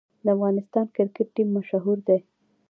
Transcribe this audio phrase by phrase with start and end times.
[0.23, 2.19] د افغانستان کرکټ ټیم مشهور دی